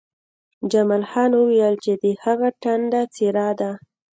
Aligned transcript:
جمال 0.71 1.03
خان 1.11 1.31
وویل 1.35 1.75
چې 1.83 1.91
د 2.03 2.05
هغه 2.23 2.47
ټنډه 2.63 3.01
څیرې 3.13 3.49
ده 3.59 3.71